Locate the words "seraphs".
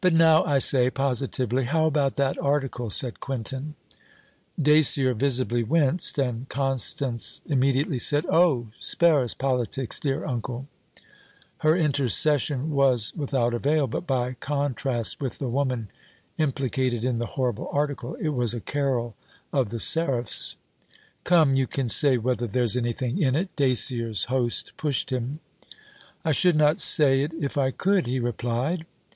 19.80-20.56